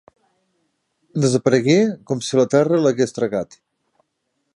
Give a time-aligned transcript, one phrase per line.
[1.25, 1.75] Desaparegué
[2.11, 3.59] com si la terra l'hagués tragat.